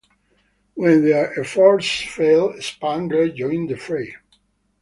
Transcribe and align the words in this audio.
When 0.73 1.05
their 1.05 1.39
efforts 1.39 1.87
failed, 2.01 2.63
"Spangler" 2.63 3.29
joined 3.29 3.69
the 3.69 3.77
fray. 3.77 4.15